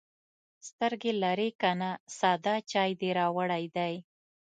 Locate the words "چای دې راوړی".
2.71-3.65